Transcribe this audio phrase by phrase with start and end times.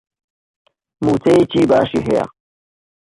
[1.03, 2.25] مووچەیەکی باشی هەیە.